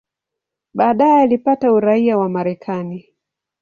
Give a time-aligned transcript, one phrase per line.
[0.73, 3.09] Baadaye alipata uraia wa Marekani.